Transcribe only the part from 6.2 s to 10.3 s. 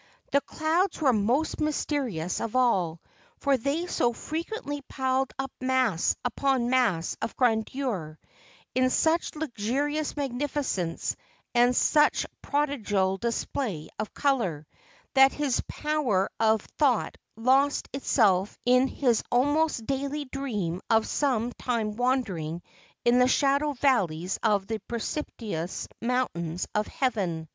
upon mass of grandeur, in such luxurious